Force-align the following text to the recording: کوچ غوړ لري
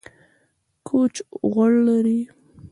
کوچ 0.87 1.13
غوړ 1.51 1.71
لري 1.87 2.19